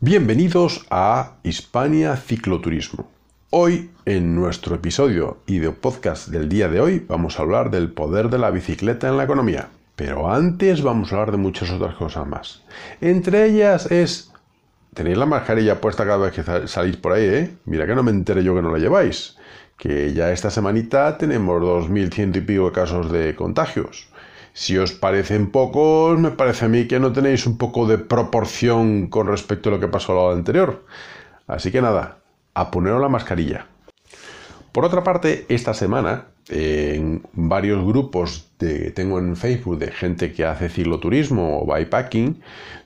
[0.00, 3.10] Bienvenidos a Hispania Cicloturismo.
[3.50, 7.90] Hoy, en nuestro episodio y de podcast del día de hoy, vamos a hablar del
[7.90, 9.70] poder de la bicicleta en la economía.
[9.96, 12.62] Pero antes vamos a hablar de muchas otras cosas más.
[13.00, 14.32] Entre ellas es...
[14.94, 17.56] Tenéis la mascarilla puesta cada vez que salís por ahí, ¿eh?
[17.64, 19.36] Mira que no me entere yo que no la lleváis.
[19.76, 24.08] Que ya esta semanita tenemos 2.100 y pico casos de contagios.
[24.58, 29.06] Si os parecen pocos, me parece a mí que no tenéis un poco de proporción
[29.06, 30.84] con respecto a lo que pasó al lado anterior.
[31.46, 32.18] Así que nada,
[32.54, 33.66] a poneros la mascarilla.
[34.72, 40.44] Por otra parte, esta semana, en varios grupos que tengo en Facebook de gente que
[40.44, 42.42] hace cicloturismo o bikepacking,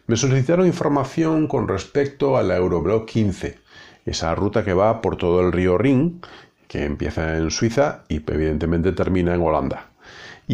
[0.07, 3.59] me solicitaron información con respecto a la Euroblock 15,
[4.05, 6.20] esa ruta que va por todo el río Rin,
[6.69, 9.92] que empieza en Suiza y evidentemente termina en Holanda.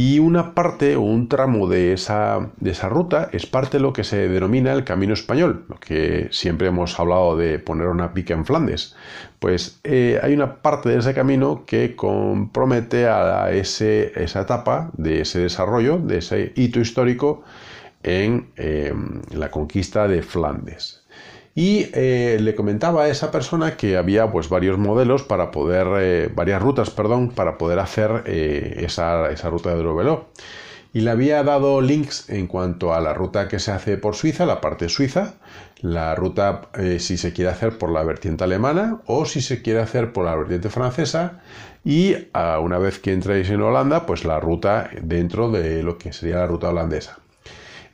[0.00, 3.92] Y una parte o un tramo de esa, de esa ruta es parte de lo
[3.92, 8.32] que se denomina el Camino Español, lo que siempre hemos hablado de poner una pica
[8.32, 8.94] en Flandes.
[9.40, 15.40] Pues eh, hay una parte de ese camino que compromete a esa etapa de ese
[15.40, 17.42] desarrollo, de ese hito histórico
[18.04, 18.94] en eh,
[19.32, 21.02] la conquista de Flandes.
[21.58, 26.30] Y eh, le comentaba a esa persona que había pues varios modelos para poder, eh,
[26.32, 30.28] varias rutas, perdón, para poder hacer eh, esa, esa, ruta de Eurovelo.
[30.92, 34.46] Y le había dado links en cuanto a la ruta que se hace por Suiza,
[34.46, 35.34] la parte suiza,
[35.80, 36.70] la ruta
[37.00, 40.36] si se quiere hacer por la vertiente alemana o si se quiere hacer por la
[40.36, 41.40] vertiente francesa
[41.84, 46.36] y una vez que entréis en Holanda, pues la ruta dentro de lo que sería
[46.36, 47.18] la ruta holandesa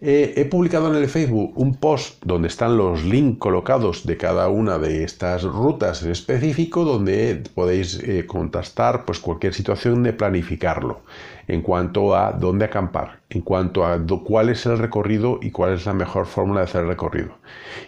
[0.07, 4.79] he publicado en el Facebook un post donde están los links colocados de cada una
[4.79, 11.01] de estas rutas en específico, donde podéis eh, contestar pues, cualquier situación de planificarlo
[11.49, 15.87] en cuanto a dónde acampar, en cuanto a cuál es el recorrido y cuál es
[15.87, 17.31] la mejor fórmula de hacer el recorrido.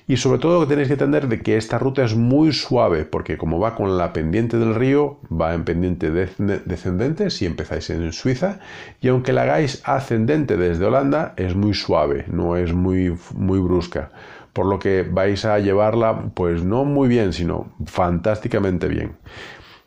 [0.09, 3.61] Y sobre todo tenéis que entender de que esta ruta es muy suave, porque como
[3.61, 8.59] va con la pendiente del río, va en pendiente descendente si empezáis en Suiza,
[9.01, 14.11] y aunque la hagáis ascendente desde Holanda, es muy suave, no es muy, muy brusca
[14.53, 19.13] por lo que vais a llevarla pues no muy bien, sino fantásticamente bien.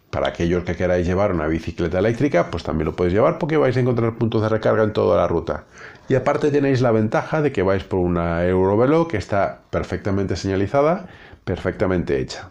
[0.09, 3.78] Para aquellos que queráis llevar una bicicleta eléctrica, pues también lo podéis llevar porque vais
[3.78, 5.66] a encontrar puntos de recarga en toda la ruta.
[6.08, 11.08] Y aparte tenéis la ventaja de que vais por una Eurovelo que está perfectamente señalizada,
[11.44, 12.50] perfectamente hecha.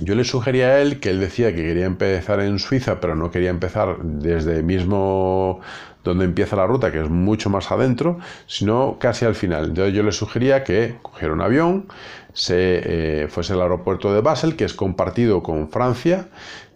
[0.00, 3.30] Yo le sugería a él que él decía que quería empezar en Suiza, pero no
[3.30, 5.60] quería empezar desde mismo
[6.04, 9.66] donde empieza la ruta, que es mucho más adentro, sino casi al final.
[9.66, 11.88] Entonces yo le sugería que cogiera un avión,
[12.32, 16.28] se eh, fuese al aeropuerto de Basel, que es compartido con Francia,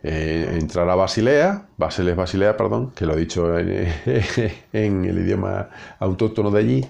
[0.04, 3.86] eh, entrar a Basilea, Basel es Basilea, perdón, que lo he dicho en,
[4.72, 5.68] en, el idioma
[6.00, 6.84] autóctono de allí,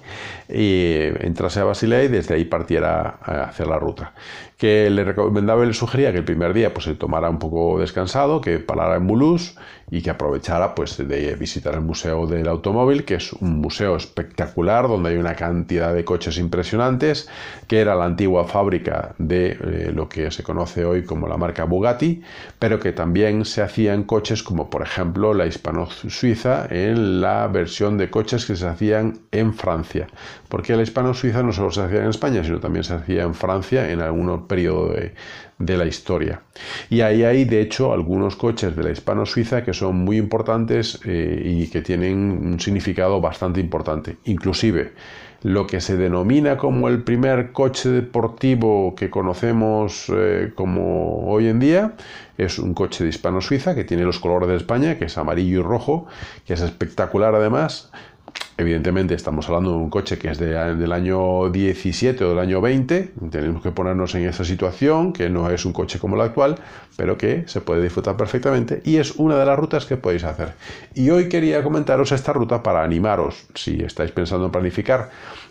[0.48, 4.14] y entrase a Basilea y desde ahí partiera hacia la ruta.
[4.62, 7.80] Que le recomendaba y le sugería que el primer día pues se tomara un poco
[7.80, 9.56] descansado, que parara en Mulhouse
[9.90, 14.86] y que aprovechara pues de visitar el Museo del Automóvil, que es un museo espectacular
[14.86, 17.28] donde hay una cantidad de coches impresionantes,
[17.66, 21.64] que era la antigua fábrica de eh, lo que se conoce hoy como la marca
[21.64, 22.22] Bugatti,
[22.58, 28.10] pero que también se hacían coches como por ejemplo la hispano-suiza en la versión de
[28.10, 30.06] coches que se hacían en Francia,
[30.48, 33.90] porque la hispano-suiza no solo se hacía en España, sino también se hacía en Francia
[33.90, 34.94] en algún periodo
[35.58, 36.42] de, la historia.
[36.90, 41.40] Y ahí hay, de hecho, algunos coches de la hispano-suiza que son muy importantes eh,
[41.44, 44.16] y que tienen un significado bastante importante.
[44.24, 44.92] Inclusive,
[45.42, 51.58] lo que se denomina como el primer coche deportivo que conocemos eh, como hoy en
[51.58, 51.94] día
[52.36, 55.62] es un coche de hispano-suiza que tiene los colores de España, que es amarillo y
[55.62, 56.06] rojo,
[56.46, 57.90] que es espectacular además.
[58.62, 63.12] Evidentemente estamos hablando de un coche que es del año 17 o del año 20,
[63.28, 66.54] tenemos que ponernos en esa situación, que no es un coche como el actual,
[66.96, 70.52] pero que se puede disfrutar perfectamente y es una de las rutas que podéis hacer.
[70.94, 75.10] Y hoy quería comentaros esta ruta para animaros, si estáis pensando en planificar,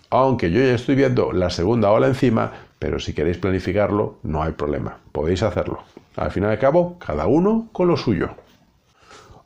[0.09, 4.53] aunque yo ya estoy viendo la segunda ola encima, pero si queréis planificarlo, no hay
[4.53, 5.83] problema, podéis hacerlo.
[6.15, 8.29] Al fin y al cabo, cada uno con lo suyo.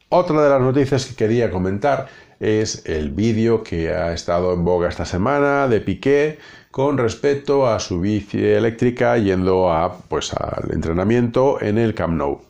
[0.10, 2.08] Otra de las noticias que quería comentar
[2.40, 6.40] es el vídeo que ha estado en boga esta semana de Piqué
[6.72, 12.42] con respecto a su bici eléctrica yendo a, pues, al entrenamiento en el Camp Nou.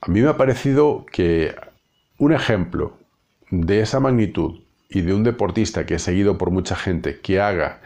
[0.00, 1.54] A mí me ha parecido que
[2.18, 2.96] un ejemplo
[3.50, 7.80] de esa magnitud y de un deportista que es seguido por mucha gente que haga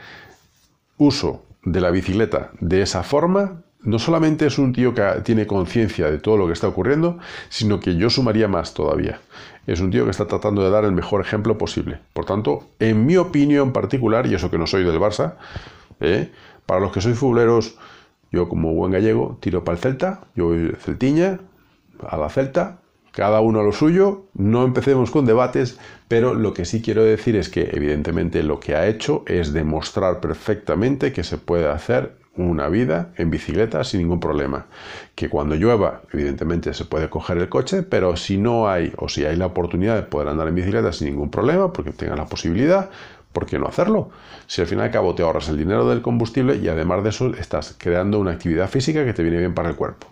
[0.97, 6.11] uso de la bicicleta de esa forma no solamente es un tío que tiene conciencia
[6.11, 7.19] de todo lo que está ocurriendo,
[7.49, 9.21] sino que yo sumaría más todavía.
[9.67, 11.99] Es un tío que está tratando de dar el mejor ejemplo posible.
[12.13, 15.37] Por tanto, en mi opinión particular, y eso que no soy del Barça,
[16.01, 16.31] ¿eh?
[16.67, 17.79] Para los que sois futboleros,
[18.31, 21.41] yo como buen gallego tiro para el Celta, yo voy Celtiña,
[22.07, 22.81] a la Celta,
[23.13, 27.37] cada uno a lo suyo, no empecemos con debates, pero lo que sí quiero decir
[27.37, 32.69] es que evidentemente lo que ha hecho es demostrar perfectamente que se puede hacer una
[32.69, 34.67] vida en bicicleta sin ningún problema.
[35.15, 39.25] Que cuando llueva, evidentemente se puede coger el coche, pero si no hay o si
[39.25, 42.91] hay la oportunidad de poder andar en bicicleta sin ningún problema, porque tengas la posibilidad,
[43.33, 44.11] ¿por qué no hacerlo?
[44.47, 47.11] Si al fin y al cabo te ahorras el dinero del combustible y además de
[47.11, 50.07] eso estás creando una actividad física que te viene bien para el cuerpo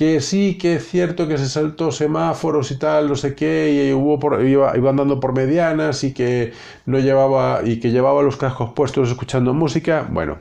[0.00, 3.92] que sí, que es cierto que se saltó semáforos y tal, no sé qué, y
[3.92, 6.54] hubo por, iba, iba, andando por medianas y que
[6.86, 10.08] no llevaba y que llevaba los cascos puestos escuchando música.
[10.10, 10.38] Bueno,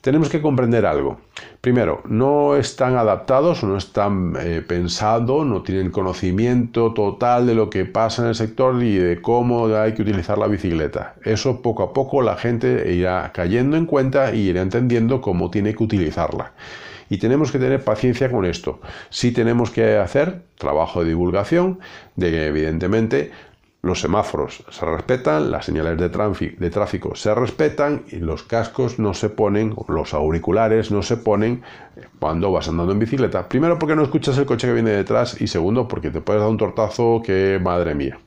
[0.00, 1.20] tenemos que comprender algo.
[1.60, 7.84] Primero, no están adaptados, no están eh, pensados, no tienen conocimiento total de lo que
[7.84, 11.14] pasa en el sector y de cómo hay que utilizar la bicicleta.
[11.24, 15.74] Eso poco a poco la gente irá cayendo en cuenta y irá entendiendo cómo tiene
[15.74, 16.52] que utilizarla.
[17.10, 18.80] Y tenemos que tener paciencia con esto.
[19.10, 21.80] Sí tenemos que hacer trabajo de divulgación,
[22.14, 23.32] de que evidentemente
[23.82, 29.30] los semáforos se respetan, las señales de, tráfico se respetan y los cascos no se
[29.30, 31.62] ponen, los auriculares no se ponen
[32.18, 33.48] cuando vas andando en bicicleta.
[33.48, 36.50] Primero porque no escuchas el coche que viene detrás y segundo porque te puedes dar
[36.50, 38.18] un tortazo que madre mía.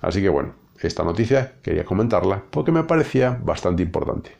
[0.00, 4.32] Así que bueno, esta noticia quería comentarla porque me parecía bastante importante.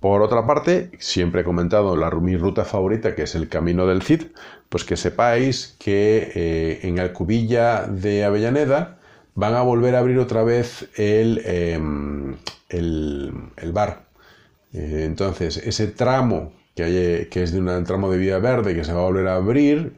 [0.00, 4.02] Por otra parte, siempre he comentado la, mi ruta favorita, que es el Camino del
[4.02, 4.24] Cid,
[4.68, 8.98] pues que sepáis que eh, en Alcubilla de Avellaneda
[9.34, 12.36] van a volver a abrir otra vez el, em,
[12.68, 14.04] el, bar.
[14.72, 19.00] Eh, entonces, ese tramo que, es de un tramo de vía verde que se va
[19.00, 19.94] a volver a abrir,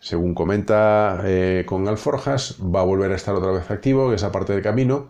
[0.00, 4.52] según comenta eh, con Alforjas, va a volver a estar otra vez activo, esa parte
[4.52, 5.08] del camino,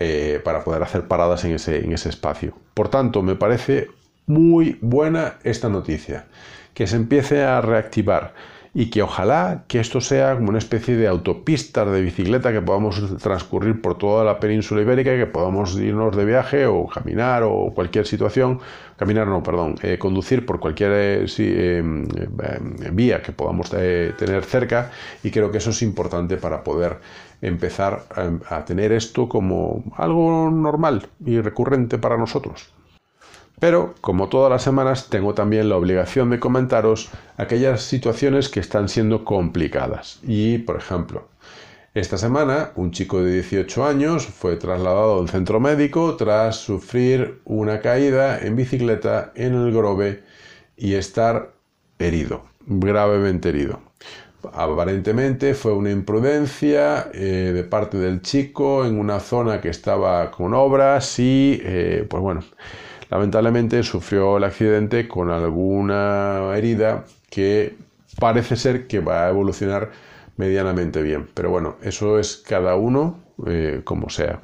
[0.00, 2.54] eh, para poder hacer paradas en ese, en ese espacio.
[2.74, 3.88] Por tanto, me parece
[4.26, 6.26] muy buena esta noticia,
[6.74, 8.34] que se empiece a reactivar
[8.74, 13.00] y que ojalá que esto sea como una especie de autopistas de bicicleta que podamos
[13.18, 18.04] transcurrir por toda la península ibérica, que podamos irnos de viaje o caminar o cualquier
[18.04, 18.58] situación,
[18.96, 22.06] caminar no, perdón, eh, conducir por cualquier eh, em,
[22.92, 24.90] vía que podamos tener cerca
[25.22, 26.98] y creo que eso es importante para poder
[27.42, 28.04] empezar
[28.48, 32.73] a, tener esto como algo normal y recurrente para nosotros.
[33.60, 38.88] Pero, como todas las semanas, tengo también la obligación de comentaros aquellas situaciones que están
[38.88, 40.18] siendo complicadas.
[40.22, 41.28] Y, por ejemplo,
[41.94, 47.40] esta semana un chico de 18 años fue trasladado a un centro médico tras sufrir
[47.44, 50.24] una caída en bicicleta en el Grove
[50.76, 51.52] y estar
[52.00, 53.80] herido, gravemente herido.
[54.52, 60.52] Aparentemente fue una imprudencia eh, de parte del chico en una zona que estaba con
[60.52, 62.42] obras y, eh, pues bueno,
[63.10, 67.76] lamentablemente sufrió el accidente con alguna herida que
[68.18, 69.90] parece ser que va a evolucionar
[70.36, 71.28] medianamente bien.
[71.34, 74.40] Pero bueno, eso es cada uno eh, como sea.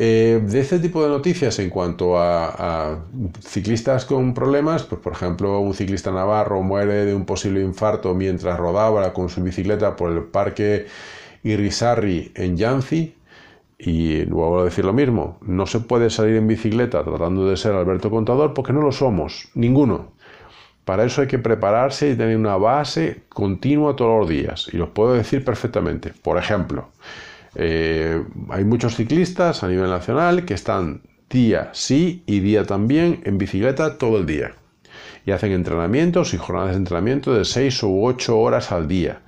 [0.00, 3.00] Eh, de este tipo de noticias en cuanto a,
[3.44, 8.56] ciclistas con problemas, pues por ejemplo un ciclista navarro muere de un posible infarto mientras
[8.58, 10.86] rodaba con su bicicleta por el parque
[11.42, 13.16] Irisarri en Yanzi,
[13.78, 18.10] y a decir lo mismo, no se puede salir en bicicleta tratando de ser Alberto
[18.10, 20.12] Contador porque no lo somos, ninguno.
[20.84, 24.88] Para eso hay que prepararse y tener una base continua todos los días, y los
[24.88, 26.12] puedo decir perfectamente.
[26.22, 26.88] Por ejemplo,
[27.54, 33.38] eh, hay muchos ciclistas a nivel nacional que están día sí y día también en
[33.38, 34.54] bicicleta todo el día.
[35.26, 39.20] Y hacen entrenamientos y jornadas de entrenamiento de 6 u 8 horas al día.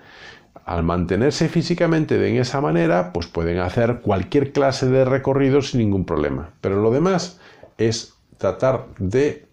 [0.64, 6.04] Al mantenerse físicamente de esa manera, pues pueden hacer cualquier clase de recorrido sin ningún
[6.04, 6.50] problema.
[6.60, 7.40] Pero lo demás
[7.78, 9.46] es tratar de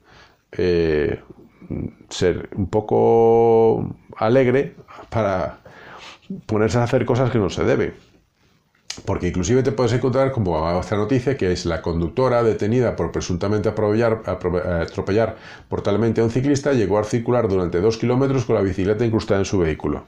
[0.51, 1.19] eh,
[2.09, 4.75] ser un poco alegre
[5.09, 5.59] para
[6.45, 7.93] ponerse a hacer cosas que no se debe.
[9.05, 13.69] Porque inclusive te puedes encontrar como esta noticia que es la conductora detenida por presuntamente
[13.69, 15.35] atropellar
[15.69, 19.45] mortalmente a un ciclista llegó a circular durante dos kilómetros con la bicicleta incrustada en
[19.45, 20.05] su vehículo.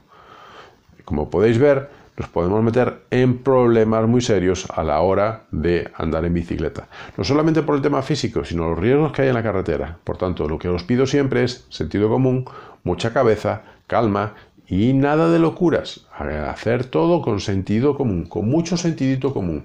[1.10, 6.24] Como podéis ver, nos podemos meter en problemas muy serios a la hora de andar
[6.24, 6.86] en bicicleta.
[7.16, 9.98] No solamente por el tema físico, sino los riesgos que hay en la carretera.
[10.04, 12.44] Por tanto, lo que os pido siempre es sentido común,
[12.84, 14.34] mucha cabeza, calma
[14.68, 16.06] y nada de locuras.
[16.16, 19.64] Hacer todo con sentido común, con mucho sentidito común.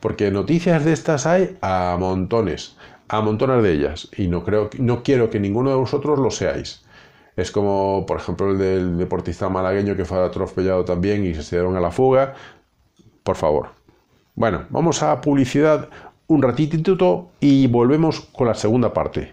[0.00, 4.08] Porque noticias de estas hay a montones, a montones de ellas.
[4.16, 6.85] Y no, creo, no quiero que ninguno de vosotros lo seáis.
[7.36, 11.76] Es como, por ejemplo, el del deportista malagueño que fue atropellado también y se dieron
[11.76, 12.34] a la fuga.
[13.22, 13.68] Por favor.
[14.34, 15.90] Bueno, vamos a publicidad
[16.28, 19.32] un ratitito y volvemos con la segunda parte.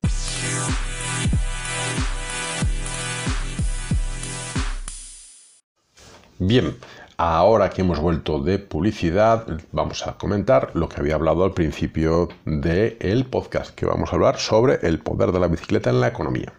[6.40, 6.76] Bien,
[7.16, 12.28] ahora que hemos vuelto de publicidad, vamos a comentar lo que había hablado al principio
[12.44, 16.52] del podcast, que vamos a hablar sobre el poder de la bicicleta en la economía.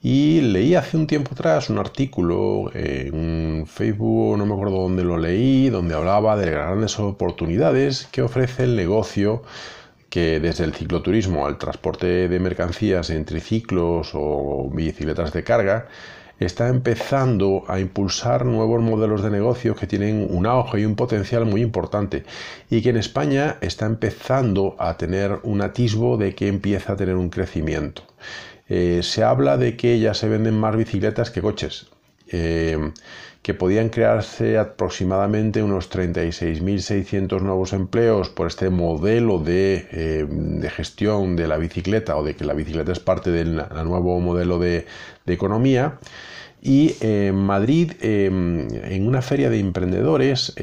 [0.00, 5.18] Y leí hace un tiempo atrás un artículo en Facebook, no me acuerdo dónde lo
[5.18, 9.42] leí, donde hablaba de grandes oportunidades que ofrece el negocio
[10.08, 15.88] que desde el cicloturismo al transporte de mercancías en triciclos o bicicletas de carga,
[16.38, 21.44] está empezando a impulsar nuevos modelos de negocio que tienen un auge y un potencial
[21.44, 22.24] muy importante
[22.70, 27.16] y que en España está empezando a tener un atisbo de que empieza a tener
[27.16, 28.02] un crecimiento.
[28.68, 31.86] Eh, se habla de que ya se venden más bicicletas que coches,
[32.30, 32.92] eh,
[33.40, 41.48] que podían crearse aproximadamente unos 36.600 nuevos empleos por este modelo eh, de, gestión de
[41.48, 44.86] la bicicleta o de que la bicicleta es parte del nuevo modelo de,
[45.24, 45.98] de economía.
[46.60, 50.56] Y en Madrid, en una feria de emprendedores,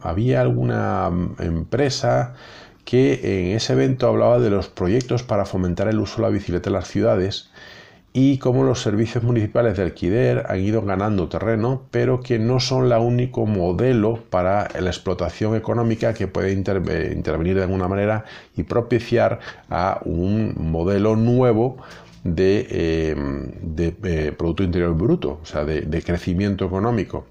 [0.00, 2.34] había alguna empresa
[2.86, 6.70] que en ese evento hablaba de los proyectos para fomentar el uso de la bicicleta
[6.70, 7.51] en las ciudades
[8.12, 12.92] y cómo los servicios municipales de alquiler han ido ganando terreno, pero que no son
[12.92, 18.24] el único modelo para la explotación económica que puede intervenir de alguna manera
[18.56, 19.40] y propiciar
[19.70, 21.78] a un modelo nuevo
[22.24, 23.16] de, eh,
[24.04, 27.26] eh, Producto Interior Bruto, o sea, de crecimiento económico.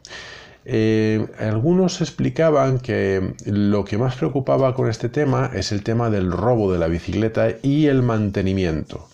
[0.63, 6.31] Eh, algunos explicaban que lo que más preocupaba con este tema es el tema del
[6.31, 9.07] robo de la bicicleta y el mantenimiento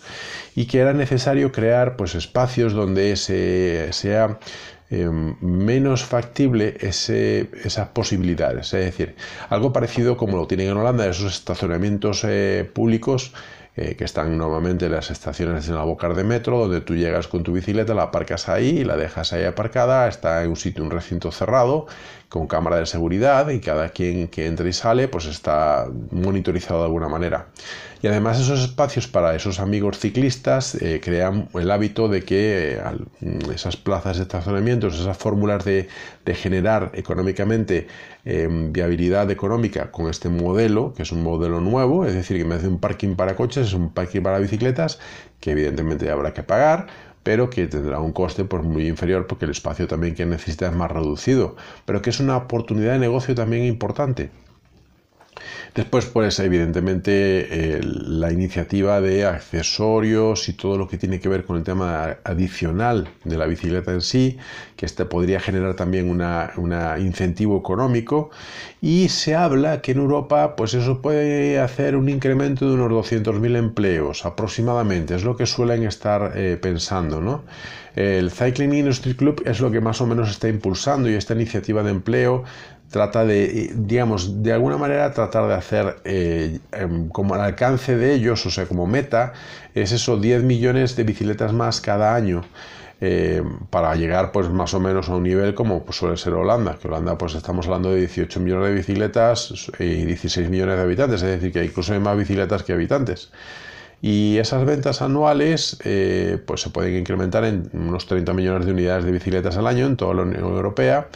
[0.58, 4.40] y que era necesario crear pues, espacios donde sea
[4.90, 5.08] eh,
[5.40, 8.74] menos factible esas posibilidades.
[8.74, 9.14] Es decir,
[9.50, 13.32] algo parecido como lo tienen en Holanda, esos estacionamientos eh, públicos
[13.78, 17.28] eh, que están normalmente en las estaciones en la boca de metro, donde tú llegas
[17.28, 20.90] con tu bicicleta, la aparcas ahí, la dejas ahí aparcada, está en un sitio, un
[20.90, 21.86] recinto cerrado,
[22.28, 26.86] con cámara de seguridad y cada quien que entra y sale pues está monitorizado de
[26.86, 27.46] alguna manera.
[28.02, 32.82] Y además esos espacios para esos amigos ciclistas eh, crean el hábito de que eh,
[33.20, 35.88] mm, esas plazas de estacionamiento, esas fórmulas de,
[36.34, 37.86] generar económicamente
[38.24, 42.62] em, viabilidad económica con este modelo, que es un modelo nuevo, es decir, que vez
[42.62, 44.98] de un parking para coches es un parking para bicicletas,
[45.40, 46.86] que evidentemente habrá que pagar,
[47.22, 50.74] pero que tendrá un coste pues, muy inferior porque el espacio también que necesita es
[50.74, 54.30] más reducido, pero que es una oportunidad de negocio también importante.
[55.74, 61.56] Después, pues evidentemente la iniciativa de accesorios y todo lo que tiene que ver con
[61.56, 64.38] el tema adicional de la bicicleta en sí,
[64.76, 68.30] que este podría generar también un incentivo económico.
[68.80, 73.56] Y se habla que en Europa, pues eso puede hacer un incremento de unos 200.000
[73.56, 77.44] empleos aproximadamente, es lo que suelen estar eh, pensando, ¿no?
[77.96, 81.82] El Cycling Industry Club es lo que más o menos está impulsando y esta iniciativa
[81.82, 82.44] de empleo
[82.90, 88.14] trata de, digamos, de alguna manera tratar de hacer eh, em, como al alcance de
[88.14, 89.32] ellos, o sea, como meta,
[89.74, 92.42] es eso, 10 millones de bicicletas más cada año.
[93.00, 96.76] Eh, para llegar pues más o menos a un nivel como pues, suele ser Holanda,
[96.82, 101.22] que Holanda pues estamos hablando de 18 millones de bicicletas y 16 millones de habitantes,
[101.22, 103.30] es decir, que incluso hay más bicicletas que habitantes.
[104.02, 109.04] Y esas ventas anuales eh, pues se pueden incrementar en unos 30 millones de unidades
[109.04, 111.08] de bicicletas al año en toda la Unión Europea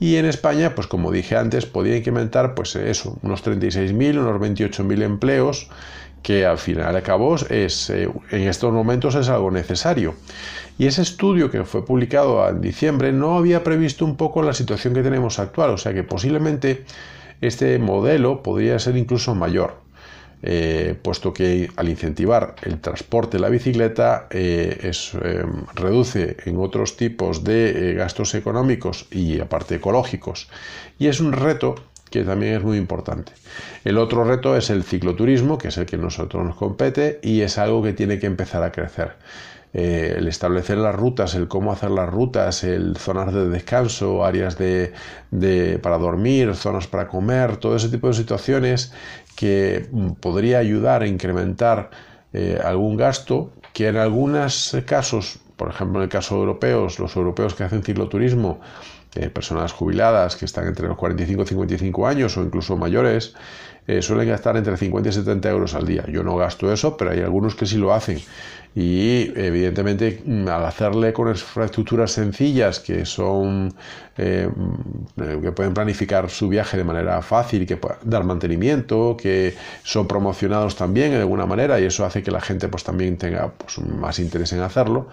[0.00, 5.02] y en España, pues como dije antes, podía incrementar pues eso, unos 36.000, unos 28.000
[5.02, 5.68] empleos,
[6.22, 10.14] que al final de cabo es, eh, en estos momentos es algo necesario.
[10.78, 14.94] Y ese estudio que fue publicado en diciembre no había previsto un poco la situación
[14.94, 16.84] que tenemos actual, o sea que posiblemente
[17.40, 19.87] este modelo podría ser incluso mayor.
[20.40, 26.96] Eh, puesto que al incentivar el transporte de la bicicleta eh, eh, reduce en otros
[26.96, 30.48] tipos de gastos económicos y aparte ecológicos.
[30.98, 31.74] Y es un reto
[32.10, 33.32] que también es muy importante.
[33.84, 37.58] El otro reto es el cicloturismo, que es el que nosotros nos compete y es
[37.58, 39.16] algo que tiene que empezar a crecer.
[39.74, 44.92] el establecer las rutas, el cómo hacer las rutas, el zonas de descanso, áreas de,
[45.82, 48.92] para dormir, zonas para comer, todo ese tipo de situaciones
[49.38, 51.90] que mm, podría ayudar a incrementar
[52.32, 57.14] eh, algún gasto que en algunos casos, por ejemplo en el caso de europeos, los
[57.14, 58.58] europeos que hacen cicloturismo,
[59.14, 63.36] eh, personas jubiladas que están entre los 45 y 55 años o incluso mayores,
[63.88, 66.04] eh, suelen gastar entre 50 y 70 euros al día.
[66.08, 68.20] Yo no gasto eso, pero hay algunos que sí lo hacen.
[68.74, 73.74] Y evidentemente mm, al hacerle con infraestructuras sencillas que son
[74.18, 79.54] eh, mm, que pueden planificar su viaje de manera fácil, que puedan dar mantenimiento, que
[79.82, 83.52] son promocionados también de alguna manera y eso hace que la gente pues también tenga
[83.52, 85.08] pues, más interés en hacerlo,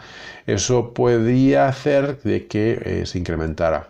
[0.46, 3.88] eso podría hacer de que eh, se incrementara.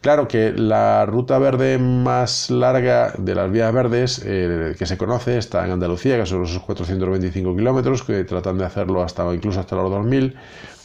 [0.00, 5.38] Claro que la ruta verde más larga de las vías verdes eh, que se conoce
[5.38, 9.74] está en Andalucía, que son esos 425 kilómetros, que tratan de hacerlo hasta incluso hasta
[9.74, 10.36] los 2000,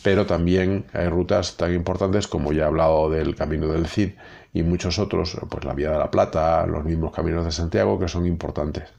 [0.01, 4.13] pero también hay rutas tan importantes como ya he hablado del Camino del Cid
[4.51, 8.07] y muchos otros, pues la Vía de la Plata, los mismos caminos de Santiago, que
[8.07, 8.89] son importantes.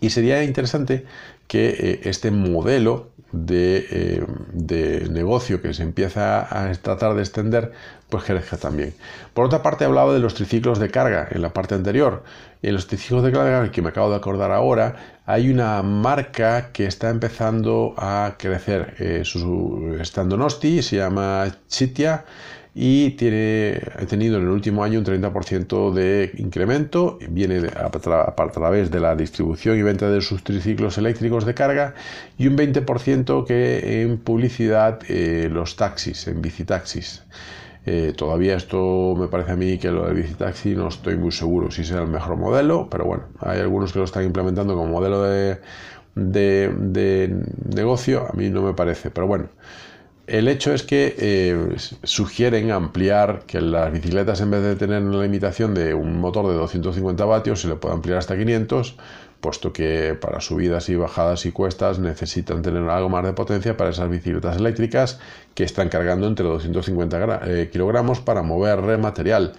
[0.00, 1.06] Y sería interesante
[1.52, 3.10] que eh, este modelo
[3.46, 7.72] eh, de, negocio que se empieza a tratar de extender,
[8.08, 8.94] pues crezca también.
[9.34, 12.24] Por otra parte, he hablado de los triciclos de carga en la parte anterior.
[12.62, 16.86] En los triciclos de carga, que me acabo de acordar ahora, hay una marca que
[16.86, 18.94] está empezando a crecer.
[18.98, 22.24] Eh, su, está Donosti, se llama Chitia
[22.74, 28.90] y tiene, ha tenido en el último año un 30% de incremento, viene a, través
[28.90, 31.94] de la distribución y venta de sus triciclos eléctricos de carga
[32.38, 37.24] y un 20% que en publicidad eh, los taxis, en bicitaxis.
[37.84, 41.70] Eh, todavía esto me parece a mí que lo del bicitaxi no estoy muy seguro
[41.70, 45.22] si será el mejor modelo, pero bueno, hay algunos que lo están implementando como modelo
[45.24, 45.58] de,
[46.14, 49.48] de negocio, a mí no me parece, pero bueno.
[50.26, 55.20] El hecho es que eh, sugieren ampliar que las bicicletas en vez de tener una
[55.22, 58.96] limitación de un motor de 250 vatios se le puede ampliar hasta 500,
[59.40, 63.90] puesto que para subidas y bajadas y cuestas necesitan tener algo más de potencia para
[63.90, 65.18] esas bicicletas eléctricas
[65.54, 69.54] que están cargando entre 250 eh, kilogramos para mover material.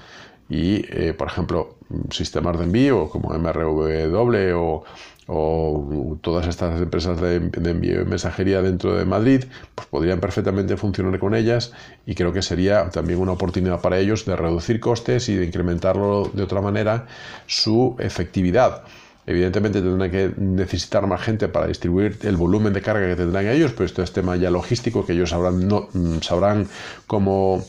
[0.50, 1.76] Y, eh, por ejemplo,
[2.10, 4.84] sistemas de envío como MRV o
[5.28, 11.18] o todas estas empresas de, envío y mensajería dentro de Madrid, pues podrían perfectamente funcionar
[11.20, 11.72] con ellas
[12.06, 16.30] y creo que sería también una oportunidad para ellos de reducir costes y de incrementarlo
[16.34, 17.08] de otra manera
[17.48, 18.84] su efectividad.
[19.26, 23.72] Evidentemente tendrán que necesitar más gente para distribuir el volumen de carga que tendrán ellos,
[23.72, 26.68] pero esto es tema ya logístico que ellos sabrán, mm,
[27.08, 27.64] cómo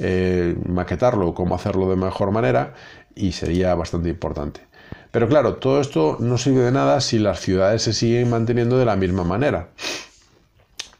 [0.00, 2.74] eh, maquetarlo, cómo hacerlo de mejor manera
[3.14, 4.60] y sería bastante importante.
[5.10, 8.84] Pero claro, todo esto no sirve de nada si las ciudades se siguen manteniendo de
[8.84, 9.68] la misma manera.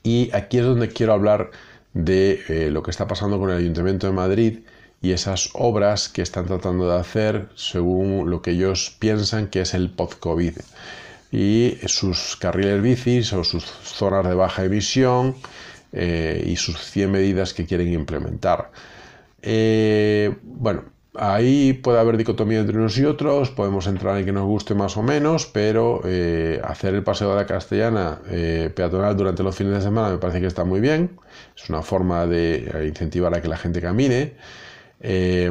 [0.02, 1.50] Y aquí es donde quiero hablar
[1.92, 4.58] de eh, lo que está pasando con el Ayuntamiento de Madrid
[5.02, 9.74] y esas obras que están tratando de hacer según lo que ellos piensan que es
[9.74, 10.54] el post-COVID.
[11.32, 15.34] Y sus carriles bicis o sus zonas de baja emisión
[15.92, 18.70] eh, y sus 100 medidas que quieren implementar.
[19.42, 20.84] Eh, bueno,
[21.18, 24.96] Ahí puede haber dicotomía entre unos y otros, podemos entrar en que nos guste más
[24.96, 29.74] o menos, pero eh, hacer el paseo de la castellana eh, peatonal durante los fines
[29.74, 31.18] de semana me parece que está muy bien,
[31.56, 34.34] es una forma de incentivar a que la gente camine.
[34.98, 35.50] Eh,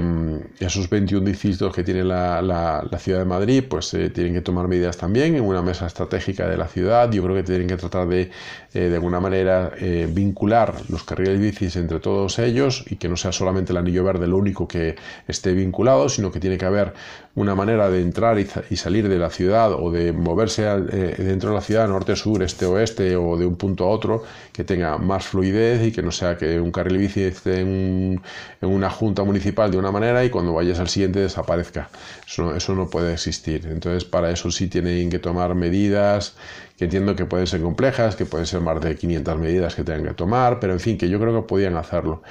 [0.60, 4.98] esos 21 distritos que tiene la, ciudad de Madrid, pues eh, tienen que tomar medidas
[4.98, 7.12] también en una mesa estratégica de la ciudad.
[7.12, 8.32] Yo creo que tienen que tratar de,
[8.74, 9.72] eh, de alguna manera,
[10.10, 14.28] vincular los carriles bicis entre todos ellos y que no sea solamente el anillo verde
[14.28, 14.96] lo único que
[15.28, 16.94] esté vinculado, sino que tiene que haber
[17.36, 21.62] una manera de entrar y, salir de la ciudad o de moverse dentro de la
[21.62, 25.86] ciudad, norte, sur, este, oeste o de un punto a otro, que tenga más fluidez
[25.86, 28.22] y que no sea que un carril bici esté en,
[28.62, 31.90] en una junta municipal de una manera y cuando vayas al siguiente desaparezca.
[32.26, 33.68] Eso, eso no puede existir.
[33.68, 36.36] Entonces, para eso sí tienen que tomar medidas
[36.78, 40.06] que entiendo que pueden ser complejas, que pueden ser más de 500 medidas que tengan
[40.06, 42.22] que tomar, pero en fin, que yo creo que podían hacerlo.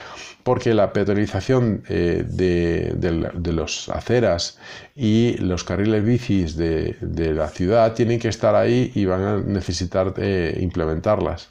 [0.43, 4.59] Porque la peatonalización eh, de, de, los aceras
[4.95, 9.37] y los carriles bicis de, de, la ciudad tienen que estar ahí y van a
[9.39, 11.51] necesitar eh, implementarlas.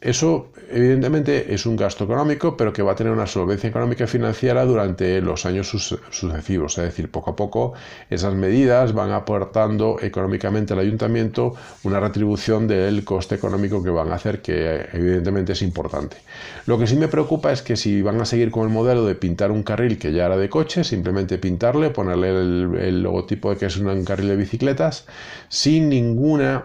[0.00, 4.06] Eso, evidentemente, es un gasto económico, pero que va a tener una solvencia económica y
[4.06, 6.78] financiera durante los años sucesivos.
[6.78, 7.74] Es decir, poco a poco
[8.08, 14.14] esas medidas van aportando económicamente al ayuntamiento una retribución del coste económico que van a
[14.14, 16.16] hacer, que evidentemente es importante.
[16.64, 19.16] Lo que sí me preocupa es que si van a seguir con el modelo de
[19.16, 23.58] pintar un carril que ya era de coche, simplemente pintarle, ponerle el, el logotipo de
[23.58, 25.06] que es un carril de bicicletas,
[25.50, 26.64] sin ninguna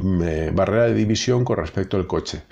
[0.00, 2.42] barrera de división con respecto al coche.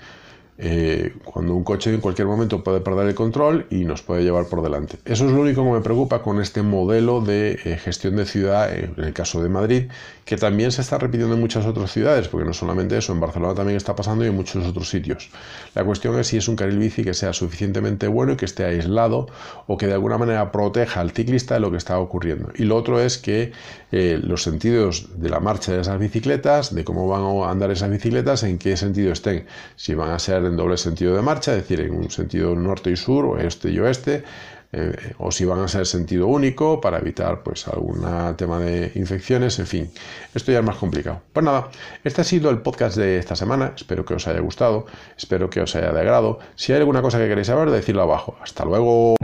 [0.63, 4.45] Eh, cuando un coche en cualquier momento puede perder el control y nos puede llevar
[4.45, 4.99] por delante.
[5.05, 8.71] Eso es lo único que me preocupa con este modelo de eh, gestión de ciudad,
[8.71, 9.85] en el caso de Madrid,
[10.23, 13.55] que también se está repitiendo en muchas otras ciudades, porque no solamente eso, en Barcelona
[13.55, 15.31] también está pasando y en muchos otros sitios.
[15.73, 18.63] La cuestión es si es un carril bici que sea suficientemente bueno y que esté
[18.63, 19.27] aislado
[19.65, 22.51] o que de alguna manera proteja al ciclista de lo que está ocurriendo.
[22.55, 23.51] Y lo otro es que
[23.91, 27.89] eh, los sentidos de la marcha de esas bicicletas, de cómo van a andar esas
[27.89, 29.47] bicicletas, en qué sentido estén.
[29.75, 32.91] Si van a ser en doble sentido de marcha, es decir, en un sentido norte
[32.91, 34.23] y sur, o este y oeste,
[34.73, 38.05] eh, o si van a ser sentido único para evitar pues algún
[38.37, 39.91] tema de infecciones, en fin,
[40.33, 41.21] esto ya es más complicado.
[41.33, 41.69] Pues nada,
[42.03, 44.85] este ha sido el podcast de esta semana, espero que os haya gustado,
[45.17, 46.39] espero que os haya de agrado.
[46.55, 48.37] Si hay alguna cosa que queréis saber, decidlo abajo.
[48.41, 49.20] Hasta luego.